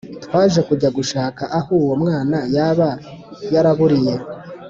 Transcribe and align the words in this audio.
Twaje 0.23 0.59
kujya 0.67 0.89
gushaka 0.97 1.43
aho 1.57 1.69
uwo 1.83 1.93
mwana 2.01 2.37
yaba 2.55 2.87
yaraburiye 3.53 4.13